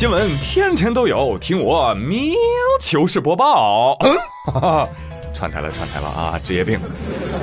[0.00, 2.34] 新闻天天都有，听我喵
[2.80, 3.94] 糗事播报。
[4.00, 4.88] 嗯，哈哈，
[5.34, 6.40] 串台了，串台了啊！
[6.42, 6.80] 职业病。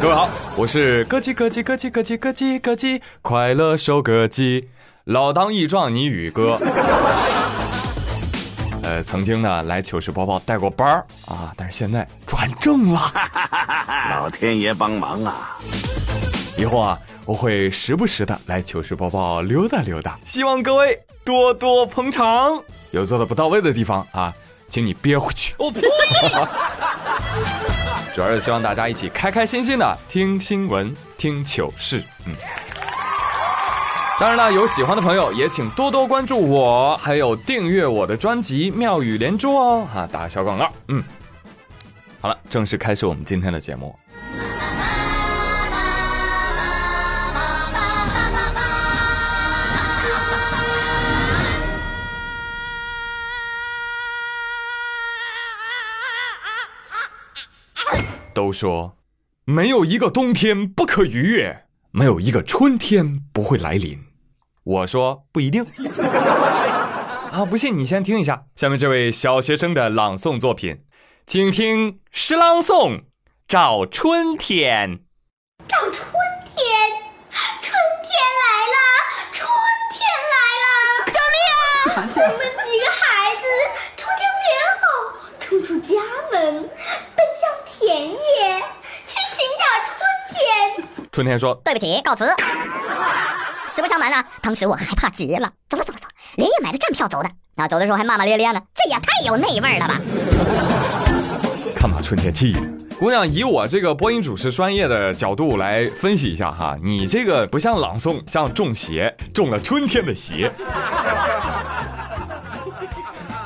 [0.01, 4.69] 各位好，我是咯叽咯叽咯叽咯叽咯叽咯叽，快乐收割机，
[5.03, 6.59] 老当益壮你宇哥。
[8.81, 12.99] 呃，曾经呢来糗事播报带过班儿啊，但是现在转正了。
[14.09, 15.59] 老天爷帮忙啊！
[16.57, 22.63] 以后啊，我会时不时的来糗事播报溜达溜达，希望各位多多捧场。
[22.91, 24.33] 有做的不到位的地方啊，
[24.69, 25.53] 请你憋回去。
[25.59, 25.81] 我呸！
[28.15, 32.01] 主要是希望大家一起开开心心的听新闻、听糗事。
[32.25, 32.33] 嗯。
[34.17, 39.85] 当然了，有喜欢的朋友也请多多关注我，还有订阅我的专辑《妙语连珠》哦。
[39.93, 40.71] 哈，打个小广告。
[40.87, 41.03] 嗯，
[42.21, 43.93] 好了，正式开始我们今天的节目。
[58.37, 58.95] 都说，
[59.45, 63.99] 没有一个冬天不可逾越，没有一个春天不会来临。
[64.63, 65.65] 我说不一定。
[67.33, 70.83] 啊，不信你先听一下下面这位小学生的朗诵作品，
[71.25, 72.97] 请听诗朗诵
[73.47, 74.99] 《找春天》。
[75.67, 76.07] 找春
[76.45, 76.63] 天，
[77.63, 78.13] 春天
[78.43, 78.77] 来了，
[79.33, 79.49] 春
[79.95, 79.97] 天
[80.31, 80.75] 来了！
[81.09, 81.37] 救命
[81.95, 82.05] 啊！
[82.05, 83.41] 我们几个孩子
[83.97, 84.85] 头天连好
[85.39, 85.95] 冲出家
[86.31, 86.69] 门，
[87.15, 88.13] 奔向田野
[89.05, 89.93] 去寻找春
[90.29, 90.35] 天。
[91.17, 92.25] 春天说对不起，告辞。
[93.67, 97.29] 实不相瞒呢，当时我害怕极了，走了走了走了，连夜买的站票走的。
[97.55, 99.99] 那走的时候还骂骂咧咧呢，这也太有那味儿了吧！
[101.75, 102.61] 看把春天气的。
[102.99, 110.51] 姑娘，以我这个播音主持专业的角度来分析一下哈，你这个不像朗诵，像中邪，中了春天的邪。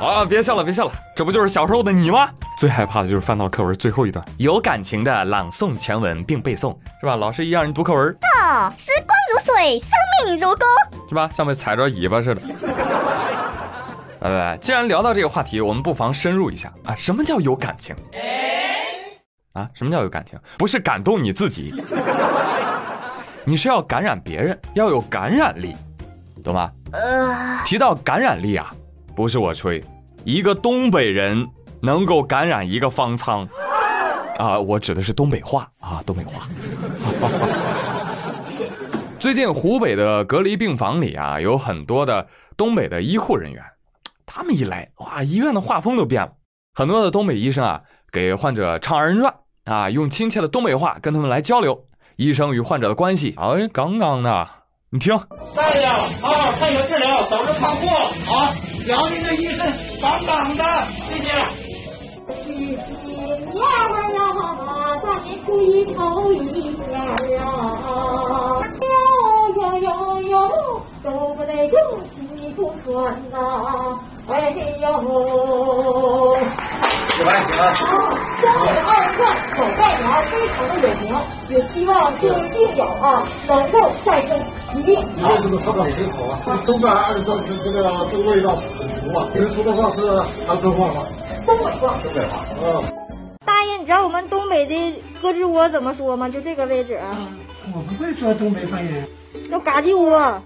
[0.02, 2.28] 啊，别笑了，别笑了，这不就是小时候的你吗？
[2.58, 7.16] 最害怕的就是翻到课文最后一段，有感情的朗诵全文并背诵，是吧？
[7.16, 9.90] 老师一让人读课文，哦，时光如水，生
[10.26, 10.66] 命如歌，
[11.08, 11.30] 是吧？
[11.32, 12.42] 像被踩着尾巴似的。
[14.22, 17.96] 来来来，既然聊到这个话题，我们不妨深入一下啊，什么叫有感情？
[19.54, 20.40] 啊，什么叫有感情？
[20.58, 21.76] 不是感动你自己，
[23.46, 25.76] 你是要感染别人，要有感染力，
[26.44, 26.72] 懂吗？
[26.94, 28.74] 呃提到感染力啊。
[29.22, 29.84] 不是我吹，
[30.24, 31.48] 一个东北人
[31.80, 33.48] 能够感染一个方舱，
[34.40, 36.48] 啊，我指的是东北话啊，东北话。
[39.20, 42.26] 最近湖北的隔离病房里啊，有很多的
[42.58, 43.64] 东北的医护人员，
[44.26, 46.32] 他们一来，哇，医院的画风都变了。
[46.74, 47.80] 很多的东北医生啊，
[48.12, 49.32] 给患者唱二人转
[49.66, 51.80] 啊，用亲切的东北话跟他们来交流。
[52.16, 54.50] 医生与患者的关系，哎，杠杠的，
[54.90, 55.16] 你听。
[55.56, 55.88] 大爷，
[56.20, 58.56] 好好配合治疗，等着康复啊！
[58.92, 59.58] 辽宁的医生
[60.02, 60.64] 杠杠的，
[61.08, 61.30] 谢谢。
[63.56, 64.20] 呀呀呀，
[65.02, 65.50] 咱们回
[65.96, 66.36] 头一
[66.76, 66.82] 下
[67.32, 67.40] 呀！
[68.82, 68.84] 哟
[69.56, 69.88] 哟哟
[70.24, 70.36] 哟，
[71.02, 72.92] 走不得有西不穿
[73.32, 73.38] 呐！
[74.28, 74.32] 哎
[74.82, 74.86] 呦！
[77.16, 77.60] 起来起来！
[77.68, 77.74] 啊，
[78.42, 79.20] 东北二人转
[79.52, 81.08] 口代表非常的有名，
[81.48, 84.51] 也希望这位病友啊能够战胜疾病。
[84.74, 86.64] 你为什么说的很好啊？
[86.66, 89.28] 东北二人转是这个这个味道很足啊。
[89.34, 90.02] 你们说的话是
[90.46, 91.06] 山东话吗？
[91.46, 92.00] 东北话。
[92.02, 92.46] 东北话。
[92.64, 92.82] 嗯。
[93.46, 94.76] 大爷，你知道我们东北的
[95.22, 96.30] 胳肢窝怎么说吗？
[96.30, 97.00] 就这个位置。
[97.76, 99.08] 我不会说东北方言。
[99.50, 100.16] 叫嘎叽窝。
[100.18, 100.42] 啊。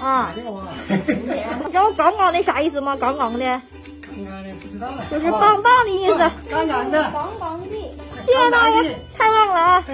[0.00, 0.30] 啊。
[0.36, 3.44] 你知道“杠杠”的啥意思吗？“杠杠”的。
[3.44, 3.62] 杠
[4.44, 6.18] 的，知道了就是棒棒的意思，
[6.50, 7.76] 杠杠的，棒棒的。
[8.26, 9.84] 谢谢大爷，太棒了啊！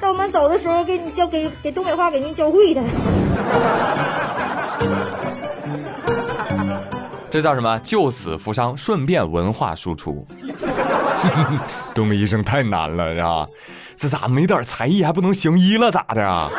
[0.00, 2.82] 在我们走的时候，给你教给给东北话给您教会的。
[7.30, 7.78] 这叫什么？
[7.80, 10.26] 救死扶伤，顺便文化输出。
[11.94, 13.46] 东北医生太难了，是吧？
[13.96, 15.90] 这咋没点才艺还不能行医了？
[15.90, 16.50] 咋的啊？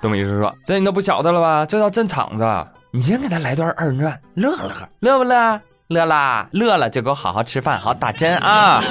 [0.00, 1.64] 东北医生说：“这你都不晓得了吧？
[1.66, 2.44] 这叫镇场子。”
[2.90, 5.60] 你先给他来段二人转，乐乐呵，乐不乐？
[5.88, 8.82] 乐啦，乐了就给我好好吃饭，好打针啊！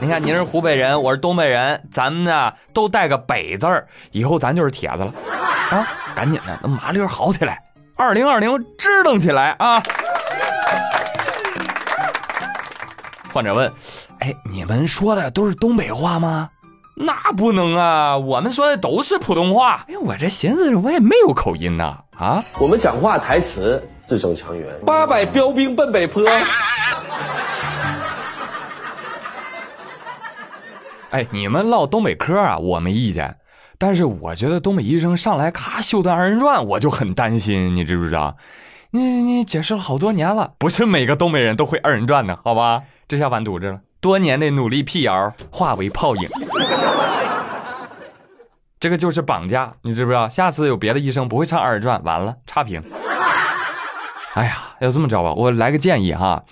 [0.00, 5.12] 你看，您是湖北人，我是东北人，咱们呢都带个北字儿，以后咱就是铁子了
[5.70, 5.88] 啊！
[6.14, 7.58] 赶紧的，那麻溜好起来，
[7.96, 9.82] 二零二零支棱起来啊！
[13.32, 13.70] 患者问
[14.20, 16.50] ：“哎，你们说的都是东北话吗？”
[16.98, 19.84] 那不能啊，我们说的都是普通话。
[19.88, 24.66] 哎，我这寻思我也没有口音呐，啊，我们讲话台词字正腔圆。
[24.86, 26.22] 八百标兵奔北坡。
[31.10, 33.36] 哎，你们唠东北嗑啊，我没意见，
[33.78, 38.36] 但是我觉得东北医生上来咔秀段二人转，我就很担心，你知不知道？
[38.90, 42.82] 你你解释了好多年了，不是每个东北人都会二人转的，好吧？
[43.06, 46.28] 这下完犊子了，多年的努力辟谣化为泡影。
[48.78, 50.28] 这个就是绑架，你知不知道？
[50.28, 52.82] 下次有别的医生不会唱二人转，完了差评。
[54.34, 56.44] 哎呀，要这么着吧，我来个建议哈，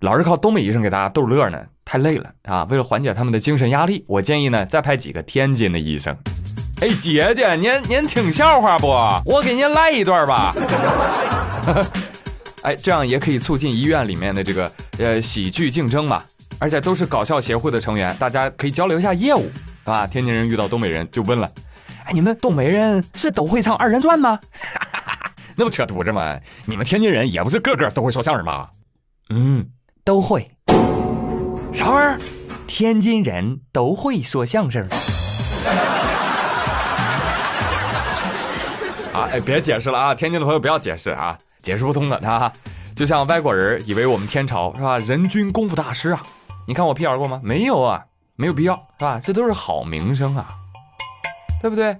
[0.00, 2.66] 老是靠东北医生给大家逗乐呢，太累了啊。
[2.68, 6.14] 为了缓解他们的精神压力，我建议呢再派几个天津的医生。
[6.82, 8.88] 哎，姐姐，您您听笑话不？
[9.24, 10.52] 我给您来一段吧。
[12.60, 16.22] 哎，这样也可以促进医院里面的这个呃喜剧竞争嘛，
[16.58, 20.06] 而且都是搞笑协会的成员，大家可以交流一下业务，是吧？
[20.06, 21.50] 天津人遇到东北人就问了，
[22.04, 24.38] 哎，你们东北人是都会唱二人转吗？
[25.56, 26.38] 那不扯犊子吗？
[26.66, 28.68] 你们天津人也不是个个都会说相声吧？
[29.30, 29.66] 嗯，
[30.04, 30.50] 都会。
[31.76, 32.18] 啥玩意儿？
[32.66, 34.82] 天津人都会说相声。
[39.12, 40.14] 啊，哎，别解释了啊！
[40.14, 42.50] 天津的朋友不要解释啊，解释不通的他，
[42.96, 44.96] 就像外国人以为我们天朝是吧？
[44.98, 46.22] 人均功夫大师啊！
[46.66, 47.40] 你看我辟谣过吗？
[47.44, 48.02] 没有啊，
[48.36, 49.20] 没有必要是吧？
[49.22, 50.48] 这都是好名声啊，
[51.60, 51.94] 对不对？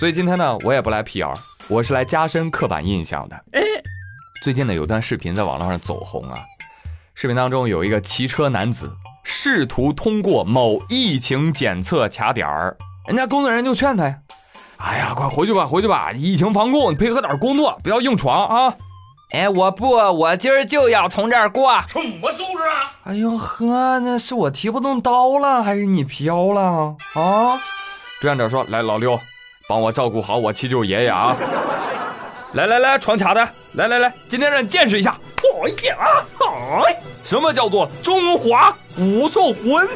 [0.00, 1.30] 所以今天呢，我也不来辟谣。
[1.68, 3.36] 我是来加深刻板印象的。
[3.52, 3.60] 哎，
[4.42, 6.38] 最近呢有段视频在网络上走红啊，
[7.14, 8.90] 视频当中有一个骑车男子
[9.22, 12.76] 试图通过某疫情检测卡点儿，
[13.06, 14.16] 人家工作人员就劝他呀
[14.78, 18.74] ：“哎呀，快回去吧，回去吧，疫情防控，你配合点工作，不要硬闯啊！”
[19.32, 21.82] 哎，我不，我今儿就要从这儿过。
[21.86, 22.92] 什么素质啊？
[23.04, 27.60] 哎呦呵，那是我提不动刀了，还是你飘了啊？
[28.20, 29.18] 志愿者说：“来，老六。”
[29.68, 31.36] 帮我照顾好我七舅爷爷啊！
[32.52, 35.16] 来来来，闯卡的，来来来，今天让你见识一下。
[35.62, 35.96] 哎呀，
[36.84, 39.88] 哎，什么叫做中华武兽魂？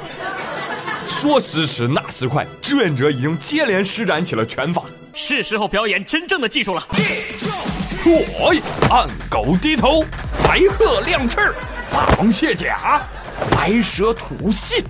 [1.08, 4.82] 说时迟，那时快，志愿者已经接连施展起了拳法，
[5.12, 6.86] 是时候表演真正的技术了。
[6.94, 10.04] 哎，暗狗低头，
[10.44, 11.52] 白鹤亮翅，
[11.92, 13.02] 螃蟹甲，
[13.50, 14.84] 白蛇吐信。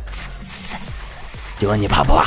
[1.58, 2.26] 就问你怕不怕？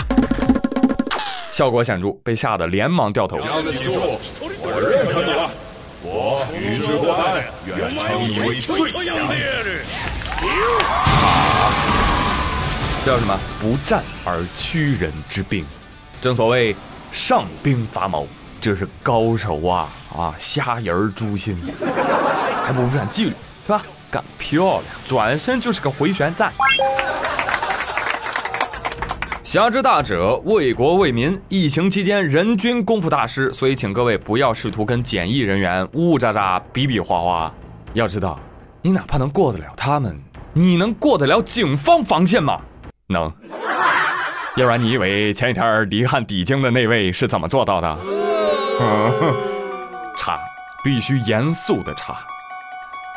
[1.52, 3.40] 效果显著，被吓得连忙掉头。
[3.40, 4.00] 这样的技术，
[4.40, 5.52] 我认可你了。
[6.02, 9.18] 我宇智波斑愿称你为最强。
[13.04, 13.38] 这叫什么？
[13.60, 15.66] 不战而屈人之兵。
[16.22, 16.76] 正所谓
[17.12, 18.28] 上兵伐谋，
[18.62, 20.34] 这是高手啊啊！
[20.38, 21.58] 虾仁诛心，
[22.66, 23.34] 还不违反纪律，
[23.66, 23.84] 是吧？
[24.12, 24.84] 干漂亮！
[25.06, 26.54] 转身就是个回旋赞。
[29.50, 31.42] 侠之大者，为国为民。
[31.50, 37.52] 疫情期间，人均功夫大师，所以请各位不要试图跟检疫人员呜呜喳喳、比比划划。
[37.94, 38.40] 要知道，
[38.84, 40.16] 你哪怕能过得了他们，
[40.54, 42.62] 你能过得了警方防线吗？
[43.08, 43.24] 能。
[44.56, 47.98] 要不然你以为前几天离汉抵京的那位是怎么做到的？
[50.16, 50.40] 查，
[50.84, 52.18] 必须严肃的查。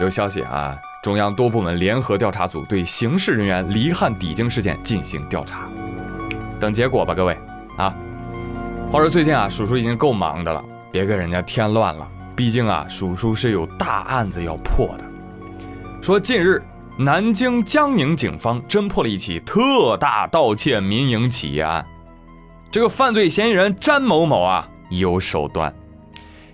[0.00, 5.69] 有消息啊，中央多部门联合调查组对刑事人员离汉抵京事件进行调查。
[6.62, 7.37] 等结果吧，各位
[7.76, 7.93] 啊！
[8.88, 12.06] 话说最近啊，叔叔已经够忙的了，别给人家添乱了。
[12.37, 15.05] 毕竟啊，叔叔是有大案子要破的。
[16.00, 16.62] 说近日，
[16.97, 21.85] 南京江宁警方侦破了一起特大盗窃民营企业案。
[22.70, 25.75] 这个犯罪嫌疑人詹某某啊，有手段。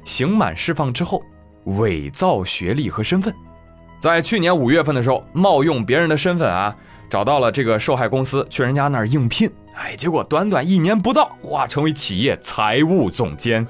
[0.04, 1.22] 刑满释放之后，
[1.64, 3.34] 伪造学历和身份，
[4.00, 6.74] 在去年五月份的时候，冒用别人的身份啊，
[7.08, 9.50] 找到了这个受害公司，去人家那儿应聘。
[9.74, 13.66] 哎，结果短短一年不到，哇，成为企业财务总监。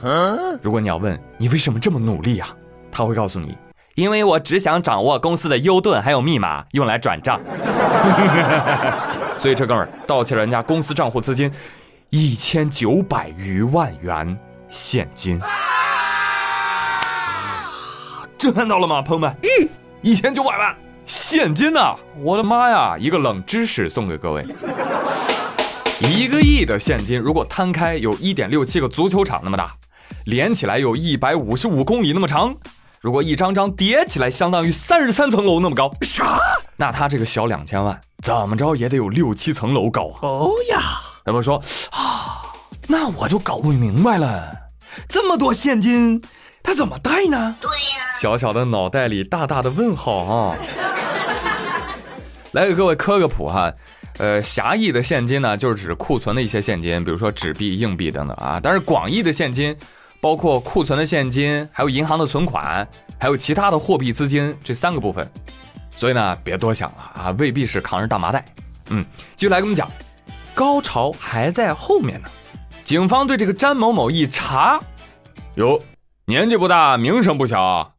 [0.62, 2.49] 如果你要问你为什么这么努力啊，
[2.90, 3.57] 他会告诉你，
[3.95, 7.38] 因为我只想掌握公司的 U 盾还有密码，用来转账。
[9.37, 11.52] 所以这哥们儿盗窃了人家公司账户资金
[12.11, 14.37] 一千九百余万元
[14.71, 15.38] 现金，
[18.38, 19.30] 震撼到了吗，朋友们？
[19.42, 19.68] 嗯，
[20.00, 20.75] 一千九百万
[21.09, 21.97] 现金呐！
[22.23, 24.45] 我的妈呀，一个冷知识送给各位。
[26.00, 29.75] 一个亿的现金，如果摊开，有一点六七个足球场那么大，
[30.27, 32.55] 连起来有一百五十五公里那么长。
[33.00, 35.91] 如果一张张叠起来，相当于三十三层楼那么高。
[36.03, 36.38] 啥？
[36.77, 40.21] 那他这个小两千万，怎么着也得有六七层楼高啊！
[40.21, 41.57] 哦呀，他们说
[41.91, 42.53] 啊，
[42.87, 44.55] 那我就搞不明白了，
[45.09, 46.23] 这么多现金，
[46.62, 47.57] 他怎么带呢？
[47.62, 50.57] 对呀，小小的脑袋里大大的问号啊！
[52.52, 53.73] 来给各位科个普哈。
[54.19, 58.59] 呃，狭义的现金呢，就是指库存的一些现金，比如说纸币、硬币等等啊。
[58.61, 59.76] 但是广义的现金，
[60.21, 62.87] 包括库存的现金，还有银行的存款，
[63.21, 65.31] 还有其他的货币资金这三个部分。
[65.95, 68.45] 所以呢，别多想了啊，未必是扛着大麻袋。
[68.90, 69.05] 嗯，
[69.37, 69.88] 继续来跟我们讲，
[70.55, 72.28] 高潮还在后面呢。
[72.83, 74.81] 警方对这个詹某某一查，
[75.57, 75.81] 哟，
[76.25, 77.95] 年纪不大，名声不小，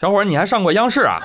[0.00, 1.20] 小伙儿，你还上过央视啊？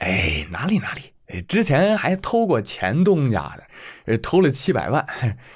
[0.00, 3.62] 哎，哪里哪里，之前还偷过钱东家的，
[4.06, 5.04] 呃偷了七百万，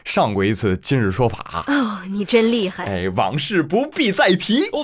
[0.05, 1.65] 上过一次《今日说法》。
[1.73, 2.87] 哦，你真厉害！
[2.87, 4.65] 哎，往事不必再提。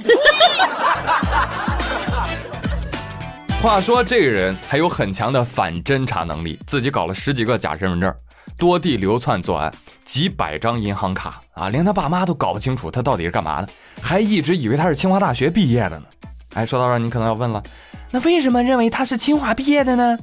[3.63, 8.15] 话说这个人还有很强的反侦查能力，自己搞了十几个假身份证，
[8.59, 9.73] 多地流窜作案，
[10.05, 13.69] 几百张银行卡啊，连他爸妈都搞不清楚他到底是干嘛的，
[14.03, 16.07] 还一直以为他是清华大学毕业的呢。
[16.53, 17.63] 哎，说到这儿，你可能要问了，
[18.11, 20.19] 那为什么认为他是清华毕业的呢？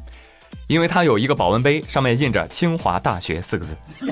[0.71, 3.75] 因为他有一个保温杯，上面印着“清华大学”四个字。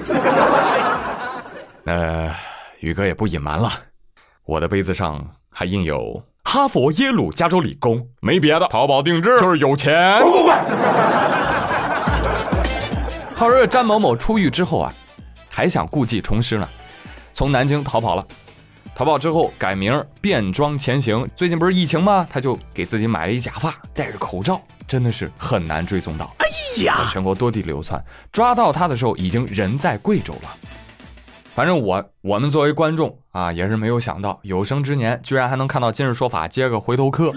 [1.86, 2.36] 呃，
[2.82, 3.72] 宇哥也不隐瞒了，
[4.44, 10.20] 我的杯子上还印有哈佛、耶鲁、加州理工，没别的，淘宝定制就是有钱。
[10.22, 10.58] 滚滚滚！
[13.34, 14.94] 好说詹某某出狱之后啊，
[15.50, 16.68] 还想故技重施呢，
[17.32, 18.28] 从南京逃跑了。
[19.00, 21.26] 逃跑之后改名变装前行。
[21.34, 22.28] 最近不是疫情吗？
[22.30, 26.36] 他就给自己买了一假发，戴着口罩，真的是很难追踪到。
[26.40, 30.54] 哎呀，在全国多地流窜，抓到他的时候已经人在贵州了。
[31.56, 37.34] 反正我我们作为观众啊，也是没有想到，有生之年居然还能看到《今日说法》接个回头客。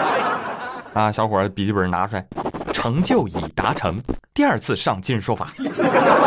[0.94, 2.26] 啊，小伙儿笔记本拿出来，
[2.72, 4.00] 成就已达成，
[4.32, 5.44] 第二次上《今日说法》。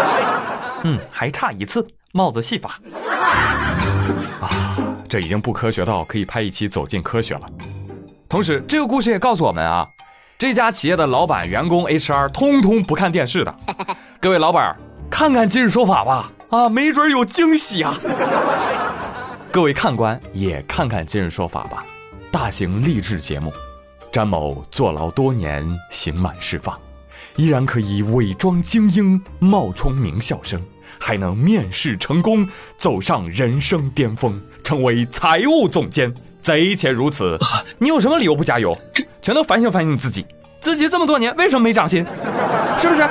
[0.85, 2.79] 嗯，还差一次帽子戏法。
[4.41, 7.47] 啊，这已经不科学到可以拍一期《走进科学》了。
[8.27, 9.87] 同时，这个故事也告诉我们啊，
[10.37, 13.55] 这家企业的老板、员工、HR 通通不看电视的。
[14.21, 14.75] 各位老板，
[15.09, 17.97] 看看《今日说法》吧，啊，没准有惊喜啊。
[19.51, 21.83] 各位看官也看看《今日说法》吧，
[22.31, 23.51] 大型励志节目。
[24.11, 26.77] 詹某坐牢多年，刑满释放，
[27.35, 30.59] 依然可以伪装精英，冒充名校生。
[30.97, 37.37] 还能面试成功，走上人生巅峰，成为财务总监，贼且如此，
[37.77, 38.77] 你有什么理由不加油？
[39.21, 40.25] 全都反省反省你自己，
[40.59, 42.05] 自己这么多年为什么没长心？
[42.77, 43.01] 是不是？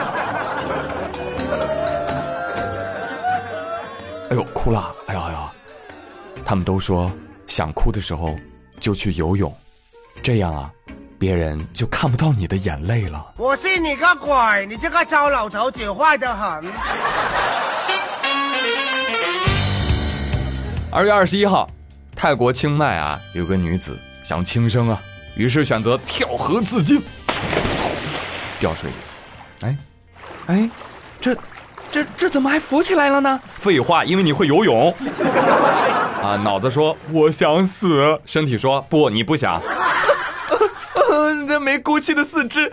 [4.30, 4.94] 哎呦，哭了！
[5.06, 5.52] 哎呀哎呀，
[6.44, 7.10] 他们都说
[7.46, 8.38] 想哭的时候
[8.78, 9.50] 就去游泳，
[10.22, 10.70] 这样啊，
[11.18, 13.32] 别人就看不到你的眼泪了。
[13.38, 14.66] 我信你个鬼！
[14.66, 16.64] 你这个糟老头子坏得很。
[20.90, 21.68] 二月二十一号，
[22.16, 24.98] 泰国清迈啊，有个女子想轻生啊，
[25.36, 27.02] 于是选择跳河自尽，
[28.58, 28.96] 掉水里。
[29.66, 29.76] 哎，
[30.46, 30.70] 哎，
[31.20, 31.36] 这、
[31.90, 33.38] 这、这怎么还浮起来了呢？
[33.58, 34.90] 废话，因为你会游泳。
[36.22, 39.62] 啊，脑子说我想死，身体说不，你不想。
[41.46, 42.70] 这没骨气的四肢，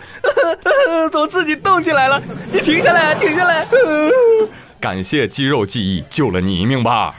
[1.10, 2.22] 怎么自己动起来了？
[2.50, 3.66] 你停下来，啊停下来！
[4.78, 7.14] 感谢肌肉记忆救了你一命吧。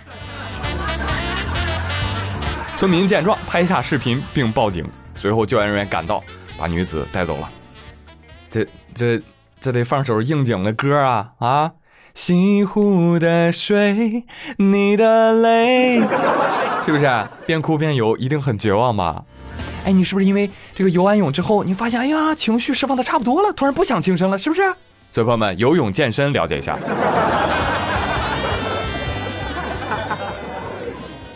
[2.77, 4.85] 村民见状，拍下视频并报警。
[5.15, 6.23] 随后，救援人员赶到，
[6.59, 7.49] 把女子带走了。
[8.51, 9.19] 这、这、
[9.59, 11.71] 这得放首应景的歌啊啊！
[12.13, 14.23] 西湖的水，
[14.57, 16.01] 你的泪，
[16.85, 17.09] 是不是？
[17.47, 19.23] 边哭边游，一定很绝望吧？
[19.83, 24.61] 哎，你是不是因为这个游完泳之后，你发现，哎呀，情绪释放的差不多了，突然不想轻生了，是不是？
[25.11, 26.77] 所以朋友们，游泳健身了解一下。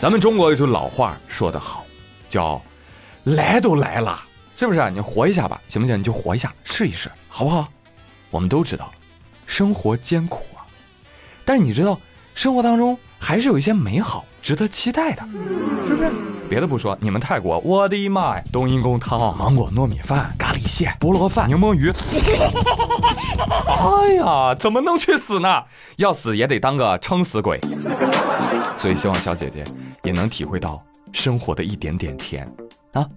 [0.01, 1.85] 咱们中国有句老话说得好，
[2.27, 2.59] 叫
[3.23, 4.19] “来都来了”，
[4.57, 4.89] 是不是？
[4.89, 5.99] 你活一下吧，行不行？
[5.99, 7.67] 你就活一下，试一试，好不好？
[8.31, 8.91] 我们都知道，
[9.45, 10.65] 生活艰苦啊，
[11.45, 11.99] 但是你知道，
[12.33, 15.21] 生活当中还是有一些美好、值得期待的，
[15.87, 16.11] 是不是？
[16.51, 21.89] 别的不说，你们泰国，我的妈呀，冬阴功汤、芒果糯米饭、咖喱蟹、菠萝饭、柠檬鱼，
[23.69, 25.63] 哎呀，怎么能去死呢？
[25.95, 27.57] 要死也得当个撑死鬼。
[28.77, 29.63] 所以希望小姐姐
[30.03, 32.45] 也能体会到生活的一点点甜
[32.91, 33.07] 啊！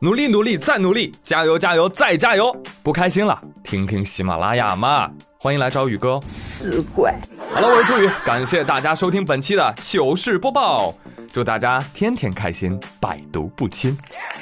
[0.00, 2.52] 努力努力再努力，加油加油再加油！
[2.82, 5.08] 不开心了，听听喜马拉雅嘛！
[5.38, 6.20] 欢迎来找宇哥。
[6.24, 7.14] 死鬼！
[7.54, 10.92] 好了，我是朱宇，感谢大家收听本期的糗事播报，
[11.32, 13.96] 祝大家天天开心，百毒不侵。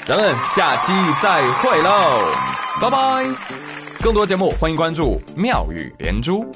[0.06, 0.90] 咱们下期
[1.22, 2.32] 再会喽，
[2.80, 3.26] 拜拜！
[4.02, 6.50] 更多节目欢迎关注妙语连珠。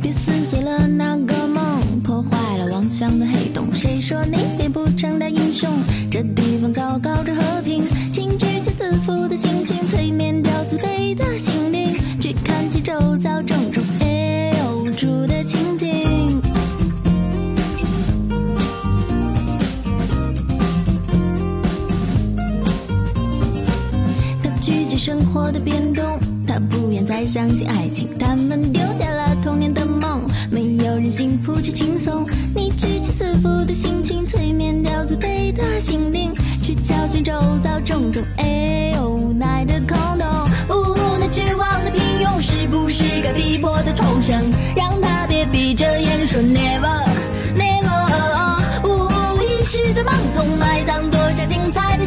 [0.00, 3.74] 别撕碎了那个梦，破坏了妄想的黑洞。
[3.74, 4.36] 谁说你
[25.04, 26.04] 生活的变动，
[26.46, 32.24] 他不愿再相信爱情，他们丢掉了童年的梦，没有人幸福却轻松。
[32.54, 36.32] 你举起自负的心情，催眠掉自卑的心灵，
[36.62, 40.28] 去瞧见周遭种种哎呦无奈的空洞。
[40.68, 44.40] 呜，那绝望的平庸是不是该逼迫的重生？
[44.76, 47.02] 让他别闭着眼说 never
[47.56, 48.84] never。
[48.84, 52.06] 呜，一时的盲从埋葬多少精彩的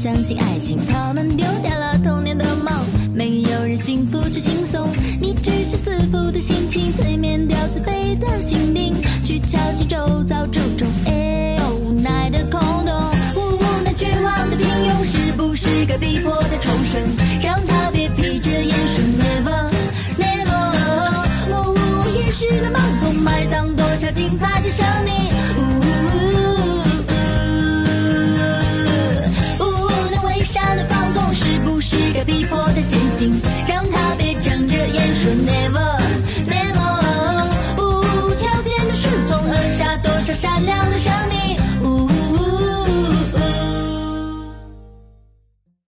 [0.00, 2.72] 相信爱情，他们丢掉了童年的梦，
[3.14, 4.88] 没有人幸福却轻松。
[5.20, 12.94] 你举起自负的心情，催眠掉自卑的心灵，去敲醒周遭种种哎呦无奈的空洞。
[13.36, 16.79] 呜，那绝望的平庸是不是该逼迫的冲